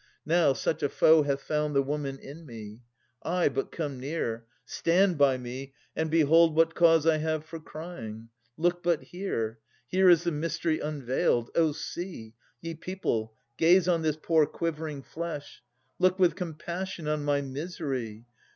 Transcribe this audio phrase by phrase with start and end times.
[0.25, 2.79] Now, such a foe hath found the woman in me!
[3.21, 8.29] Ay, but come near; stand by me, and behold What cause I have for crying.
[8.57, 9.59] Look but here!
[9.85, 11.51] Here is the mystery unveiled.
[11.53, 12.33] O see!
[12.61, 15.61] Ye people, gaze on this poor quivering flesh,
[15.99, 18.25] Look with compassion on my misery!